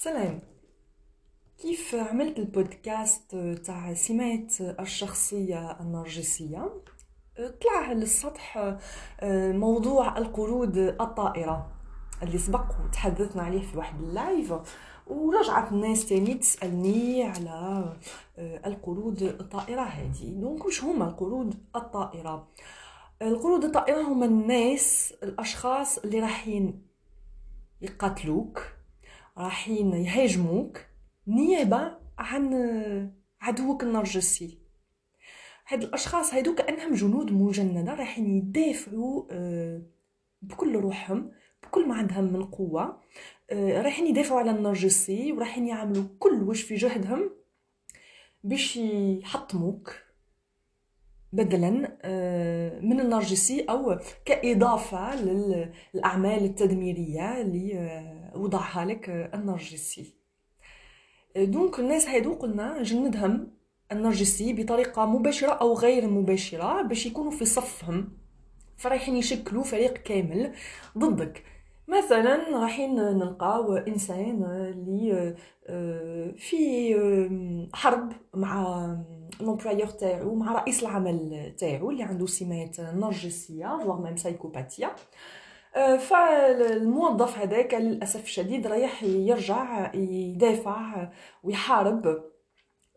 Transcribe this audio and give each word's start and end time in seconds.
سلام. 0.00 0.40
كيف 1.62 1.94
عملت 1.94 2.38
البودكاست 2.38 3.36
تاع 3.64 3.94
سمات 3.94 4.60
الشخصية 4.60 5.80
النرجسية؟ 5.80 6.82
طلع 7.36 7.92
للسطح 7.92 8.76
موضوع 9.52 10.18
القرود 10.18 10.76
الطائرة 10.78 11.72
اللي 12.22 12.38
سبق 12.38 12.64
وتحدثنا 12.84 13.42
عليه 13.42 13.60
في 13.60 13.78
واحد 13.78 14.00
ال 14.02 14.12
live 14.12 14.52
ورجعت 15.06 15.72
الناس 15.72 16.06
تاني 16.08 16.34
تسألني 16.34 17.22
على 17.22 17.96
القرود 18.38 19.22
الطائرة 19.22 19.82
هذه. 19.82 20.40
donc 20.40 20.64
وش 20.64 20.84
هما 20.84 21.08
القرود 21.08 21.54
الطائرة؟ 21.76 22.48
القرود 23.22 23.64
الطائرة 23.64 24.02
هما 24.02 24.26
الناس 24.26 25.14
الأشخاص 25.22 25.98
اللي 25.98 26.20
راحين 26.20 26.88
يقاتلوك 27.80 28.77
راحين 29.38 29.92
يهاجموك 29.92 30.80
نيابة 31.26 31.98
عن 32.18 32.52
عدوك 33.40 33.82
النرجسي. 33.82 34.58
هاد 35.68 35.82
الأشخاص 35.82 36.34
هادو 36.34 36.54
كانهم 36.54 36.94
جنود 36.94 37.32
مجندة 37.32 37.94
رايحين 37.94 38.36
يدافعوا 38.36 39.24
آه، 39.30 39.82
بكل 40.42 40.76
روحهم 40.76 41.32
بكل 41.62 41.88
ما 41.88 41.94
عندهم 41.94 42.24
من 42.24 42.44
قوة. 42.44 43.00
آه، 43.50 43.82
رايحين 43.82 44.06
يدافعوا 44.06 44.40
على 44.40 44.50
النرجسي 44.50 45.32
ورايحين 45.32 45.66
يعملوا 45.66 46.04
كل 46.18 46.42
وش 46.42 46.62
في 46.62 46.74
جهدهم 46.74 47.30
باش 48.44 48.76
يحطموك. 48.76 49.94
بدلا 51.32 51.98
آه، 52.02 52.80
من 52.80 53.00
النرجسي 53.00 53.60
أو 53.60 53.98
كإضافة 54.24 55.22
للأعمال 55.22 56.44
التدميرية 56.44 57.40
اللي 57.40 58.02
وضعها 58.34 58.84
لك 58.84 59.08
النرجسي. 59.34 60.14
دونك 61.36 61.78
الناس 61.78 62.08
هادو 62.08 62.34
قلنا 62.34 62.82
جندهم 62.82 63.50
النرجسي 63.92 64.52
بطريقة 64.52 65.06
مباشرة 65.06 65.52
أو 65.52 65.74
غير 65.74 66.08
مباشرة 66.08 66.82
باش 66.82 67.06
يكونوا 67.06 67.30
في 67.30 67.44
صفهم 67.44 68.18
فرايحين 68.76 69.16
يشكلوا 69.16 69.62
فريق 69.62 69.92
كامل 69.92 70.52
ضدك. 70.98 71.42
مثلا 71.88 72.58
رايحين 72.58 72.94
نلقاو 72.94 73.76
إنسان 73.76 74.44
اللي 74.44 75.34
آه، 75.66 76.32
في 76.36 76.94
آه، 76.94 77.76
حرب 77.76 78.12
مع 78.34 78.86
l'employeur 79.40 79.86
تاعو 79.86 80.34
مع 80.34 80.52
رئيس 80.52 80.82
العمل 80.82 81.52
تاعو 81.58 81.90
اللي 81.90 82.02
عنده 82.02 82.26
سمات 82.26 82.80
نرجسية 82.80 83.78
voire 83.84 84.00
même 84.00 84.16
سايكوباتيه 84.16 84.92
آه، 85.76 85.96
فالموظف 85.96 87.38
هذاك 87.38 87.74
للأسف 87.74 88.24
الشديد 88.24 88.66
رايح 88.66 89.02
يرجع 89.02 89.94
يدافع 89.94 91.08
ويحارب 91.42 92.22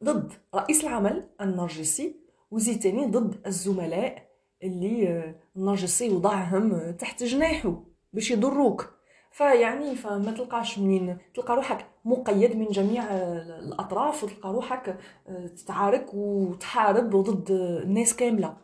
ضد 0.03 0.33
رئيس 0.55 0.83
العمل 0.83 1.29
النرجسي 1.41 2.15
وزيد 2.51 2.79
تاني 2.79 3.05
ضد 3.05 3.47
الزملاء 3.47 4.31
اللي 4.63 5.07
آه، 5.09 5.35
النرجسي 5.55 6.09
وضعهم 6.09 6.91
تحت 6.91 7.23
جناحه. 7.23 7.90
باش 8.13 8.31
يضروك. 8.31 8.89
فيعني 9.31 9.95
فما 9.95 10.31
تلقاش 10.31 10.79
منين 10.79 11.17
تلقى 11.33 11.55
روحك 11.55 11.85
مقيد 12.05 12.55
من 12.55 12.67
جميع 12.67 13.03
آه، 13.03 13.59
الأطراف 13.59 14.23
وتلقى 14.23 14.53
روحك 14.53 14.97
تتعارك 15.57 16.13
وتحارب 16.13 17.15
ضد 17.15 17.51
الناس 17.51 18.15
كاملة. 18.15 18.57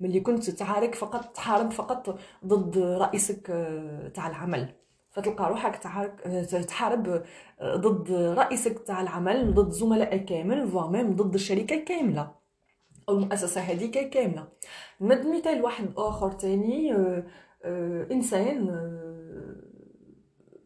ملي 0.00 0.20
كنت 0.20 0.50
تعارك 0.50 0.94
فقط 0.94 1.24
تحارب 1.24 1.70
فقط 1.72 2.18
ضد 2.46 2.78
رئيسك 2.78 3.50
آه، 3.50 4.08
تاع 4.08 4.28
العمل. 4.28 4.68
فتلقى 5.10 5.48
روحك 5.48 5.76
تعارك 5.76 6.20
آه، 6.26 6.42
تحارب 6.42 7.22
آه، 7.60 7.76
ضد 7.76 8.12
رئيسك 8.12 8.78
تاع 8.78 9.00
العمل 9.02 9.54
ضد 9.54 9.70
زملاء 9.70 10.16
كامل 10.16 10.68
فمام 10.68 11.16
ضد 11.16 11.34
الشركة 11.34 11.76
كاملة 11.84 12.30
أو 13.08 13.14
المؤسسة 13.14 13.60
هذيك 13.60 14.10
كاملة. 14.10 14.48
نمد 15.00 15.26
مثال 15.26 15.62
واحد 15.62 15.90
آخر 15.96 16.32
تاني 16.32 16.94
إنسان 18.12 18.68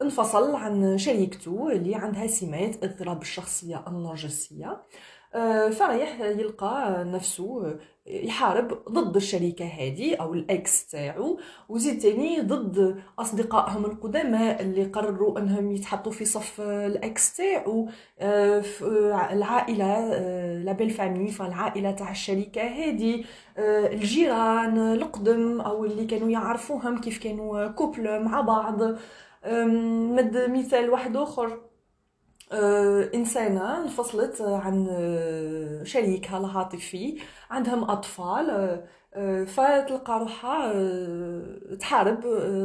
انفصل 0.03 0.55
عن 0.55 0.99
شريكته 0.99 1.73
اللي 1.73 1.95
عندها 1.95 2.27
سمات 2.27 2.85
اضطراب 2.85 3.23
الشخصية 3.23 3.85
النرجسية. 3.89 4.83
فرايح 5.71 6.21
يلقى 6.21 7.05
نفسه 7.05 7.79
يحارب 8.07 8.79
ضد 8.89 9.17
الشريكة 9.17 9.65
هذه 9.65 10.17
أو 10.17 10.35
ال 10.35 10.52
ex 10.52 10.87
تاعو 10.87 11.41
وزيد 11.69 11.99
تاني 11.99 12.41
ضد 12.41 13.03
أصدقائهم 13.19 13.85
القدماء 13.85 14.63
اللي 14.63 14.85
قرروا 14.85 15.39
أنهم 15.39 15.73
يتحطوا 15.73 16.13
في 16.13 16.25
صف 16.25 16.61
ال 16.61 16.86
ex 16.86 17.37
تاعو 17.37 17.89
آه، 18.19 18.63
العائلة 19.33 20.15
آه، 20.15 20.59
la 20.59 20.73
belle-famille 20.73 21.31
فالعائلة 21.31 21.91
تاع 21.91 22.11
الشريكة 22.11 22.63
هذه 22.63 23.25
آه، 23.59 23.87
الجيران 23.87 24.79
القدم 24.79 25.61
أو 25.61 25.85
اللي 25.85 26.07
كانوا 26.07 26.31
يعرفوهم 26.31 27.01
كيف 27.01 27.19
كانوا 27.23 27.67
couple 27.67 28.23
مع 28.25 28.41
بعض. 28.41 28.83
مد 29.47 30.37
مثال 30.51 30.91
واحد 30.91 31.17
آخر. 31.17 31.70
آه، 32.53 33.11
إنسانة 33.15 33.83
انفصلت 33.85 34.41
عن 34.43 34.87
آه، 34.91 35.85
شريكها 35.85 36.39
العاطفي 36.39 37.19
عندهم 37.51 37.85
أطفال 37.91 38.51
آه، 38.51 38.85
فتلقى 39.47 40.19
روحها 40.21 40.73
تحارب 41.75 42.21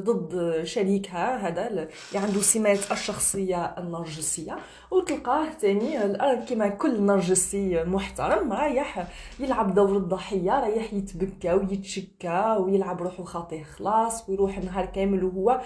ضد 0.06 0.62
شريكها 0.64 1.48
هذا 1.48 1.68
اللي 1.68 1.88
عنده 2.16 2.42
سمات 2.42 2.92
الشخصية 2.92 3.66
النرجسية 3.78 4.58
وتلقاه 4.92 5.50
تاني 5.62 6.18
كما 6.50 6.68
كل 6.68 7.02
نرجسي 7.02 7.84
محترم 7.84 8.54
رايح 8.54 9.08
يلعب 9.40 9.74
دور 9.74 9.98
الضحية 9.98 10.60
رايح 10.60 10.94
يتبكى 10.94 11.54
ويتشكى 11.54 12.58
ويلعب 12.60 13.02
روحه 13.02 13.24
خاطيه 13.24 13.64
خلاص 13.64 14.30
ويروح 14.30 14.60
نهار 14.60 14.86
كامل 14.86 15.24
وهو 15.24 15.62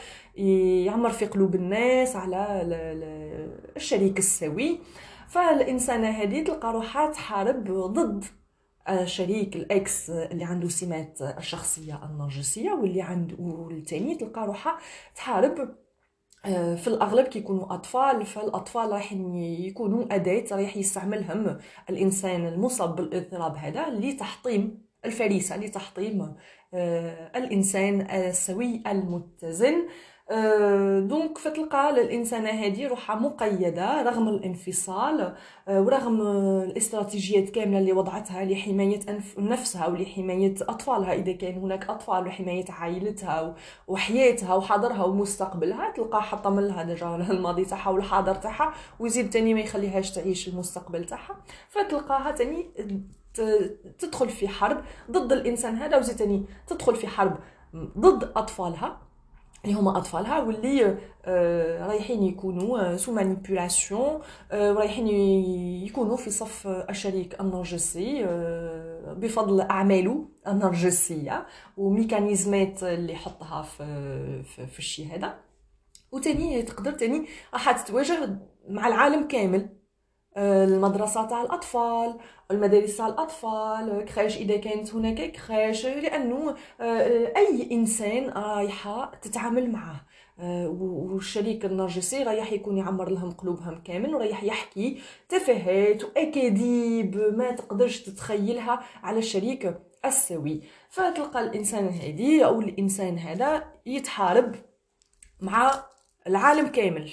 يعمر 0.86 1.10
في 1.10 1.26
قلوب 1.26 1.56
الناس 1.56 2.16
على 2.16 2.62
الشريك 3.76 4.20
السوي. 4.20 4.80
فالإنسانة 5.28 6.10
هذه 6.10 6.44
تلقى 6.44 6.74
روحها 6.74 7.12
تحارب 7.12 7.64
ضد 7.72 8.26
شريك 9.06 9.56
الإكس 9.56 10.10
اللي 10.10 10.44
عنده 10.44 10.70
سمات 10.70 11.22
الشخصية 11.22 12.06
النرجسية 12.06 12.72
واللي 12.72 13.02
عنده 13.02 13.36
والتاني 13.40 14.16
تلقى 14.16 14.46
روحها 14.46 14.78
تحارب 15.16 15.76
آه، 16.46 16.76
في 16.76 16.88
الأغلب 16.88 17.28
كيكونوا 17.28 17.74
أطفال 17.74 18.26
فالأطفال 18.26 18.92
راح 18.92 19.14
يكونوا 19.14 20.16
أداة 20.16 20.44
راح 20.52 20.78
يستعملهم 20.78 21.58
الإنسان 21.90 22.48
المصاب 22.48 22.96
بالإضطراب 22.96 23.56
هذا 23.56 23.90
لتحطيم 23.90 24.82
الفريسة 25.06 25.58
لتحطيم 25.58 26.36
آه، 26.74 27.32
الإنسان 27.38 28.02
السوي 28.12 28.84
المتزن. 28.88 29.88
donc 31.08 31.38
فتلقى 31.38 31.90
الانسانه 31.90 32.50
هذه 32.50 32.88
روحها 32.88 33.16
مقيدة 33.16 34.02
رغم 34.02 34.30
الانفصال 34.30 35.36
آه، 35.68 35.82
ورغم 35.82 36.22
الاستراتيجيات 36.62 37.50
كاملة 37.50 37.80
اللي 37.80 37.94
وضعتها 37.94 38.46
لحماية 38.46 39.00
نفسها 39.38 39.88
ولحماية 39.88 40.56
أطفالها. 40.62 41.14
إذا 41.14 41.32
كان 41.32 41.58
هناك 41.58 41.90
أطفال 41.90 42.28
وحماية 42.28 42.66
عائلتها 42.70 43.56
وحياتها 43.88 44.56
وحاضرها 44.56 45.04
ومستقبلها 45.04 45.92
تلقى 45.92 46.22
حطم 46.22 46.60
لها 46.60 46.84
déjà 46.84 47.16
الماضي 47.32 47.66
تاعها 47.66 47.90
والحاضر 47.90 48.36
تاعها 48.36 48.74
ويزيد 49.00 49.30
تاني 49.30 49.54
ما 49.54 49.60
يخليهاش 49.60 50.12
تعيش 50.12 50.48
المستقبل 50.48 51.06
تاعها. 51.06 51.36
فتلقاها 51.70 52.32
تاني 52.32 52.70
تدخل 54.00 54.30
في 54.30 54.48
حرب 54.48 54.82
ضد 55.12 55.32
الإنسان 55.32 55.76
هذا 55.76 55.98
وزيد 55.98 56.16
تاني 56.16 56.46
تدخل 56.68 56.96
في 56.96 57.08
حرب 57.08 57.38
ضد 57.98 58.24
أطفالها. 58.36 59.09
اللي 59.66 59.76
هما 59.76 59.98
اطفالها 59.98 60.40
واللي 60.40 60.98
آه، 61.26 61.88
رايحين 61.88 62.24
يكونوا 62.24 62.98
sous 62.98 63.14
manipulation 63.14 64.22
رايحين 64.52 65.08
يكونوا 65.88 66.18
في 66.18 66.30
صف 66.30 66.68
الشريك 66.68 67.42
النرجسي 67.42 68.26
آه، 68.26 69.14
بفضل 69.14 69.62
أعماله 69.62 70.26
النرجسيه 70.48 71.46
وميكانيزمات 71.78 72.84
اللي 72.84 73.14
يحطها 73.14 73.62
في 73.62 74.44
في, 74.44 74.68
في 74.68 74.80
الشيء 74.80 75.16
هذا. 75.16 75.40
وتاني 76.12 76.64
تقدر 76.64 76.92
تاني 76.92 77.26
راح 77.54 77.72
تتواجه 77.72 78.40
مع 78.70 78.88
العالم 78.88 79.28
كامل. 79.28 79.79
المدرسة 80.40 81.26
تاع 81.26 81.42
الأطفال 81.42 82.16
المدارس 82.52 82.98
تاع 82.98 83.08
الأطفال 83.08 84.06
كراش 84.06 84.38
إذا 84.38 84.58
كانت 84.58 84.96
هناك 84.96 85.32
كراش 85.32 85.86
لأنه 85.86 86.56
آه، 86.82 87.34
أي 87.38 87.70
إنسان 87.72 88.30
رايحة 88.30 89.12
تتعامل 89.22 89.72
معه 89.72 90.06
آه، 90.40 90.68
والشريك 90.70 91.66
النرجسي 91.66 92.24
رايح 92.24 92.52
يكون 92.52 92.78
يعمر 92.78 93.10
لهم 93.10 93.32
قلوبهم 93.32 93.82
كامل 93.84 94.16
ورايح 94.16 94.44
يحكي 94.44 95.02
تفاهات 95.30 96.04
وأكاذيب 96.04 97.18
ما 97.38 97.52
تقدرش 97.52 98.02
تتخيلها 98.02 98.80
على 99.04 99.20
الشريك 99.20 99.76
السوي. 100.06 100.62
فتلقى 100.90 101.42
الإنسان 101.42 101.88
هذه 101.88 102.46
أو 102.46 102.62
الإنسان 102.62 103.18
هذا 103.18 103.64
يتحارب 103.86 104.56
مع 105.42 105.84
العالم 106.28 106.68
كامل. 106.68 107.12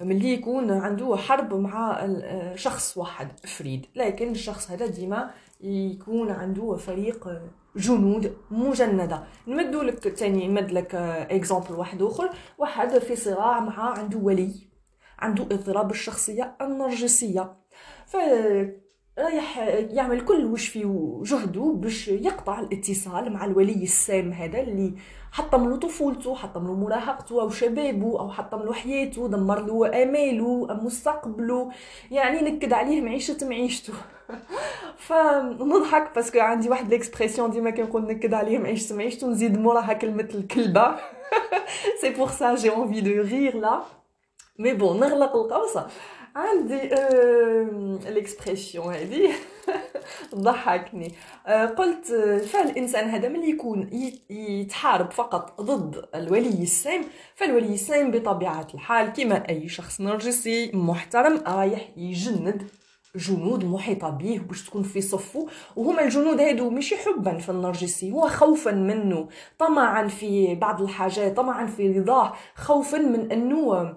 ملي 0.00 0.32
يكون 0.32 0.70
عنده 0.70 1.16
حرب 1.16 1.54
مع 1.54 2.06
شخص 2.54 2.96
واحد. 2.96 3.46
فريد 3.46 3.86
لكن 3.94 4.30
الشخص 4.30 4.70
هذا 4.70 4.86
ديما 4.86 5.30
يكون 5.60 6.30
عنده 6.30 6.76
فريق 6.76 7.28
جنود 7.76 8.36
مجندة. 8.50 9.24
نمدو 9.46 9.82
لك 9.82 10.18
تاني 10.18 10.48
نمد 10.48 10.72
لك 10.72 10.94
اكزامبل 10.94 11.72
واحد 11.74 12.02
آخر. 12.02 12.30
واحد 12.58 12.98
في 12.98 13.16
صراع 13.16 13.60
مع 13.60 13.98
عنده 13.98 14.18
ولي. 14.18 14.54
عنده 15.18 15.42
اضطراب 15.44 15.90
الشخصية 15.90 16.56
النرجسية. 16.60 17.56
ف 18.06 18.16
رايح 19.18 19.58
يعمل 19.90 20.20
كل 20.20 20.44
وش 20.44 20.68
في 20.68 20.80
جهده 21.22 21.72
باش 21.76 22.08
يقطع 22.08 22.60
الاتصال 22.60 23.32
مع 23.32 23.44
الولي 23.44 23.82
السام 23.82 24.32
هذا 24.32 24.60
اللي 24.60 24.94
حطم 25.32 25.70
له 25.70 25.76
طفولته 25.76 26.34
حطم 26.34 26.66
له 26.66 26.74
مراهقته 26.74 27.42
أو 27.42 27.50
شبابه 27.50 28.20
أو 28.20 28.30
حطم 28.30 28.62
له 28.62 28.72
حياته 28.72 29.28
دمر 29.28 29.60
له 29.60 30.02
آماله 30.02 30.66
مستقبله 30.82 31.70
يعني 32.10 32.40
نكد 32.40 32.72
عليه 32.72 33.00
معيشة 33.00 33.36
معيشته. 33.42 33.92
فنضحك 35.06 36.14
parce 36.14 36.30
que 36.30 36.40
عندي 36.40 36.68
واحد 36.68 36.90
l'expression 36.90 37.50
ديما 37.50 37.70
كنقول 37.70 38.02
نكد 38.02 38.34
عليه 38.34 38.58
معيشة 38.58 38.96
معيشته 38.96 39.26
نزيد 39.26 39.58
موراها 39.58 39.92
كلمه 39.92 40.28
الكلبة. 40.34 40.96
c'est 42.00 42.10
pour 42.10 42.28
ça 42.28 42.54
j'ai 42.54 42.76
envie 42.76 43.00
de 43.00 43.22
rire 43.22 43.56
là 43.56 43.82
mais 44.58 44.74
bon 44.74 45.00
نغلق 45.00 45.36
القوصه 45.36 45.86
عندي 46.36 46.80
l'expression 48.10 48.94
هذه. 48.94 49.32
ضحكني. 50.34 51.12
قلت 51.76 52.06
فالانسان 52.52 53.08
هذا 53.08 53.28
ملي 53.28 53.50
يكون 53.50 53.90
يتحارب 54.30 55.10
فقط 55.10 55.60
ضد 55.60 56.08
الولي 56.14 56.62
السام 56.62 57.04
فالولي 57.34 57.74
السام 57.74 58.10
بطبيعة 58.10 58.66
الحال 58.74 59.12
كما 59.12 59.48
أي 59.48 59.68
شخص 59.68 60.00
نرجسي 60.00 60.70
محترم 60.74 61.42
رايح 61.46 61.88
يجند 61.96 62.62
جنود 63.16 63.64
محيطة 63.64 64.10
به 64.10 64.40
باش 64.48 64.66
تكون 64.66 64.82
في 64.82 65.00
صفه. 65.00 65.46
وهما 65.76 66.04
الجنود 66.04 66.40
هادو 66.40 66.70
مش 66.70 66.94
حبا 66.94 67.38
في 67.38 67.48
النرجسي 67.48 68.12
هو 68.12 68.28
خوفا 68.28 68.70
منه 68.70 69.28
طمعا 69.58 70.08
في 70.08 70.54
بعض 70.54 70.82
الحاجات 70.82 71.36
طمعا 71.36 71.66
في 71.66 71.98
رضاه 71.98 72.32
خوفا 72.54 72.98
من 72.98 73.32
أنه 73.32 73.94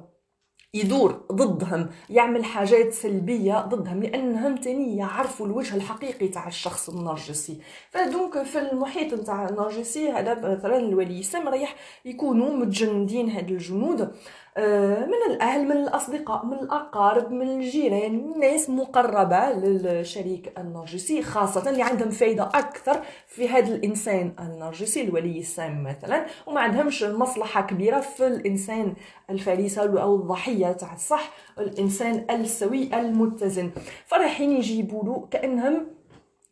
يدور 0.76 1.22
ضدهم 1.32 1.90
يعمل 2.10 2.46
حاجات 2.46 2.94
سلبية 2.94 3.62
ضدهم 3.62 4.04
لأنهم 4.04 4.56
تاني 4.56 4.98
يعرفوا 4.98 5.46
الوجه 5.46 5.76
الحقيقي 5.76 6.28
تاع 6.28 6.48
الشخص 6.48 6.90
النرجسي. 6.90 7.58
فدونك 7.90 8.44
في 8.44 8.60
المحيط 8.60 9.14
نتاع 9.14 9.50
النرجسي 9.50 10.12
هذا 10.12 10.34
مثلا 10.34 10.78
الولي 10.78 11.20
السم 11.20 11.48
رايح 11.48 11.76
يكونوا 12.06 12.56
متجندين 12.56 13.30
هاد 13.30 13.52
الجنود. 13.52 14.12
من 14.58 15.32
الأهل 15.32 15.66
من 15.66 15.72
الأصدقاء 15.78 16.46
من 16.46 16.54
الأقارب 16.54 17.32
من 17.32 17.50
الجيران 17.50 18.40
ناس 18.40 18.70
مقربة 18.70 19.52
للشريك 19.52 20.60
النرجسي 20.60 21.22
خاصة 21.22 21.70
اللي 21.70 21.84
عندهم 21.84 22.10
فايدة 22.10 22.44
أكثر 22.44 23.02
في 23.28 23.50
هذا 23.50 23.76
الإنسان 23.76 24.36
النرجسي 24.40 25.02
الولي 25.02 25.40
السام 25.40 25.84
مثلا. 25.84 26.26
وما 26.48 26.62
عندهمش 26.62 27.04
مصلحة 27.04 27.62
كبيرة 27.62 28.00
في 28.00 28.28
الإنسان 28.28 28.94
الفريسة 29.30 30.02
أو 30.02 30.16
الضحية 30.16 30.72
تاع 30.72 30.94
الصح 30.94 31.32
الإنسان 31.60 32.26
السوي 32.30 33.00
المتزن. 33.00 33.72
فرايحين 34.06 34.52
يجيبوا 34.52 35.04
له 35.04 35.28
كأنهم 35.32 35.88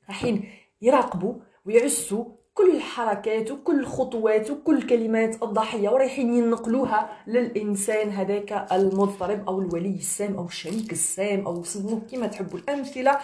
رايحين 0.10 0.50
يراقبوا 0.82 1.34
ويعسوا 1.66 2.26
كل 2.54 2.82
حركات 2.82 3.52
وكل 3.52 3.86
خطوات 3.86 4.52
وكل 4.52 4.88
كلمات 4.88 5.44
الضحية 5.44 5.90
ورايحين 5.90 6.34
ينقلوها 6.34 7.24
للإنسان 7.28 8.10
هذاك 8.10 8.68
المضطرب 8.72 9.48
أو 9.48 9.62
الولي 9.62 9.96
السام 9.96 10.36
أو 10.36 10.46
الشريك 10.46 10.92
السام 10.92 11.46
أو 11.46 11.64
سموه 11.64 12.02
كما 12.12 12.28
تحبوا. 12.28 12.60
الأمثلة 12.60 13.20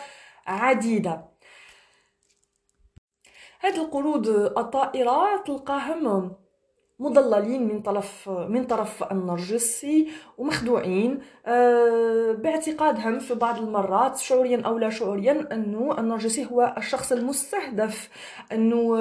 عديدة. 0.47 1.25
هاد 3.61 3.75
القرود 3.75 4.27
الطائرة 4.27 5.43
تلقاهم 5.45 6.35
مضللين 6.99 7.67
من 7.67 7.81
طرف 7.81 8.29
من 8.29 8.63
طرف 8.63 9.11
النرجسي 9.11 10.07
ومخدوعين 10.37 11.19
آه، 11.45 12.31
باعتقادهم 12.31 13.19
في 13.19 13.33
بعض 13.33 13.57
المرات 13.57 14.17
شعوريا 14.17 14.61
أو 14.61 14.77
لا 14.77 14.89
شعوريا 14.89 15.53
أنه 15.53 15.99
النرجسي 15.99 16.45
هو 16.45 16.75
الشخص 16.77 17.11
المستهدف 17.11 18.09
أنه 18.51 18.97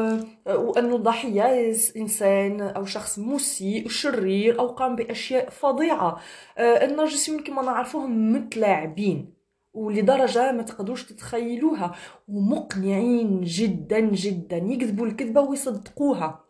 آه، 0.46 0.58
وأنه 0.58 0.96
الضحيه 0.96 1.76
إنسان 1.96 2.60
أو 2.60 2.84
شخص 2.84 3.18
مسيء 3.18 3.88
شرير 3.88 4.58
أو 4.58 4.66
قام 4.68 4.96
بأشياء 4.96 5.50
فظيعة. 5.50 6.20
آه، 6.58 6.84
النرجسيون 6.84 7.42
كما 7.42 7.62
نعرفوهم 7.62 8.32
متلاعبين 8.32 9.34
ولدرجة 9.74 10.52
ما 10.52 10.62
تقدروش 10.62 11.04
تتخيلوها 11.04 11.94
ومقنعين 12.28 13.40
جدا 13.40 14.00
جدا 14.00 14.56
يكذبوا 14.56 15.06
الكذبة 15.06 15.40
ويصدقوها. 15.40 16.47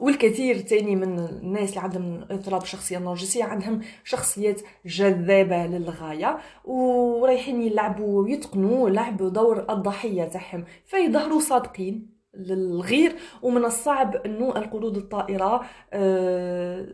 والكثير 0.00 0.58
تاني 0.58 0.96
من 0.96 1.18
الناس 1.18 1.68
اللي 1.68 1.80
عندهم 1.80 2.26
اضطراب 2.30 2.64
شخصية 2.64 2.98
نرجسية 2.98 3.44
عندهم 3.44 3.80
شخصيات 4.04 4.60
جذابة 4.86 5.66
للغاية 5.66 6.38
ورايحين 6.64 7.62
يلعبوا 7.62 8.22
ويتقنوا 8.22 8.90
لعب 8.90 9.16
دور 9.16 9.66
الضحية 9.70 10.24
تاعهم 10.24 10.64
فيظهروا 10.84 11.40
صادقين 11.40 12.14
للغير 12.34 13.16
ومن 13.42 13.64
الصعب 13.64 14.16
إنه 14.16 14.56
القرود 14.56 14.96
الطائرة 14.96 15.60
آه 15.92 16.86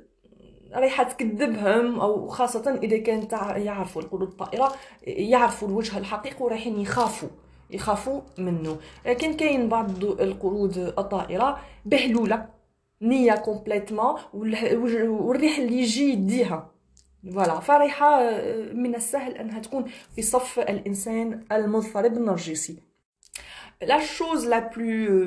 رايحة 0.75 1.05
تكذبهم 1.05 2.00
أو 2.00 2.29
خاصة 2.29 2.79
إذا 2.82 2.99
كان 2.99 3.29
يعرفوا 3.64 4.02
القرود 4.02 4.29
الطائرة 4.29 4.73
يعرفوا 5.06 5.69
الوجه 5.69 5.99
الحقيقي 5.99 6.44
ورايحين 6.44 6.81
يخافوا 6.81 7.29
يخافوا 7.70 8.20
منه. 8.38 8.76
لكن 9.06 9.35
كاين 9.35 9.69
بعض 9.69 10.05
القرود 10.05 10.79
الطائرة 10.79 11.58
بهلولة. 11.85 12.60
نية 13.02 13.35
complètement 13.35 14.21
والريح 14.32 15.58
اللي 15.58 15.79
يجي 15.81 16.11
يديها. 16.12 16.70
voilà 17.35 17.61
فريحة 17.61 18.20
من 18.73 18.94
السهل 18.94 19.32
أنها 19.32 19.58
تكون 19.58 19.85
في 20.17 20.23
صف 20.23 20.58
الإنسان 20.58 21.44
المضطرب 21.52 22.12
النرجسي 22.17 22.90
la 23.83 24.01
chose 24.01 24.47
la 24.47 24.59
plus 24.59 25.25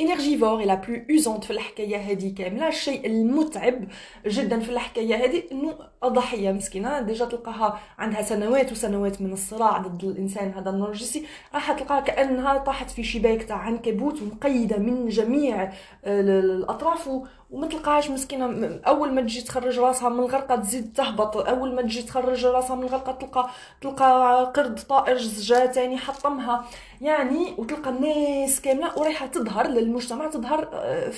énergivore 0.00 0.64
la 0.64 0.74
plus 0.74 1.02
usante 1.10 1.44
في 1.44 1.50
الحكاية 1.50 1.96
هذه 1.96 2.34
كاملة 2.34 2.68
الشيء 2.68 3.06
المتعب 3.06 3.84
جدا 4.26 4.60
في 4.60 4.70
الحكاية 4.70 5.16
هذه 5.24 5.42
إنه 5.52 5.74
الضحية 6.04 6.52
مسكينة. 6.52 7.00
déjà 7.00 7.24
تلقاها 7.24 7.80
عندها 7.98 8.22
سنوات 8.22 8.72
وسنوات 8.72 9.22
من 9.22 9.32
الصراع 9.32 9.78
ضد 9.78 10.04
الإنسان 10.04 10.52
هذا 10.52 10.70
النرجسي. 10.70 11.26
راح 11.54 11.72
تلقاها 11.72 12.00
كأنها 12.00 12.58
طاحت 12.58 12.90
في 12.90 13.04
شباك 13.04 13.42
تاع 13.42 13.56
عنكبوت 13.56 14.22
مقيده 14.22 14.78
من 14.78 15.08
جميع 15.08 15.62
آه، 16.04 16.20
الأطراف 16.20 17.08
وما 17.52 17.66
تلقاهاش 17.66 18.10
مسكينة. 18.10 18.80
أول 18.86 19.12
ما 19.14 19.20
تجي 19.20 19.40
تخرج 19.40 19.78
راسها 19.78 20.08
من 20.08 20.18
الغرقة 20.18 20.56
تزيد 20.56 20.92
تهبط. 20.92 21.36
أول 21.36 21.74
ما 21.74 21.82
تجي 21.82 22.02
تخرج 22.02 22.46
راسها 22.46 22.76
من 22.76 22.82
الغرقة 22.82 23.12
تلقى 23.12 23.50
تلقى 23.80 24.52
قرد 24.56 24.80
طائر 24.88 25.16
جا 25.18 25.66
تاني 25.66 25.98
حطمها. 25.98 26.64
يعني 27.00 27.54
وتلقى 27.58 27.90
الناس 27.90 28.60
كاملة 28.60 28.98
ورايحة 28.98 29.26
تظهر 29.26 29.66
للمجتمع 29.66 30.28
تظهر 30.28 30.68
آه، 30.72 31.12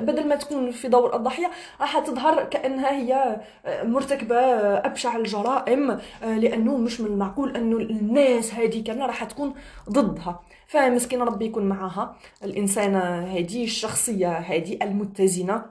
بدل 0.00 0.28
ما 0.28 0.36
تكون 0.36 0.70
في 0.70 0.88
دور 0.88 1.16
الضحية 1.16 1.50
راح 1.80 1.98
تظهر 1.98 2.44
كأنها 2.44 2.90
هي 2.90 3.40
آه، 3.66 3.82
مرتكبة 3.82 4.36
أبشع 4.78 5.16
الجرائم 5.16 5.90
آه، 5.90 6.38
لأنه 6.38 6.76
مش 6.76 7.00
من 7.00 7.06
المعقول 7.06 7.56
أنه 7.56 7.76
الناس 7.76 8.54
هذه 8.54 8.82
كاملة 8.82 9.06
راح 9.06 9.24
تكون 9.24 9.54
ضدها. 9.90 10.40
فمسكين 10.70 11.22
ربي 11.22 11.44
يكون 11.44 11.68
معاها. 11.68 12.16
الإنسانة 12.44 12.98
هذه 13.24 13.64
الشخصية 13.64 14.38
هذه 14.38 14.78
المتزنة 14.82 15.64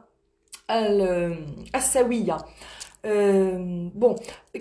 السوية. 1.76 2.38
بون 3.96 4.16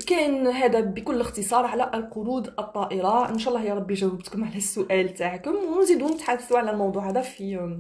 كاين 0.06 0.46
هذا 0.46 0.80
بكل 0.80 1.20
اختصار 1.20 1.66
على 1.66 1.90
القرود 1.94 2.46
الطائرة. 2.46 3.28
إن 3.28 3.38
شاء 3.38 3.54
الله 3.54 3.66
يا 3.66 3.74
ربي 3.74 3.94
جاوبتكم 3.94 4.44
على 4.44 4.56
السؤال 4.56 5.14
تاعكم. 5.14 5.54
ونزيدو 5.54 6.08
نتحدثوا 6.08 6.58
على 6.58 6.70
الموضوع 6.70 7.10
هذا 7.10 7.20
في 7.20 7.78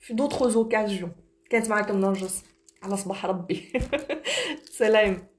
في 0.00 0.14
دوطخ 0.14 0.42
اوكازيون 0.42 1.12
كانت 1.50 1.70
معكم 1.70 2.00
نرجس. 2.00 2.44
على 2.82 2.96
صباح 2.96 3.26
ربي. 3.26 3.72
سلام. 4.78 5.37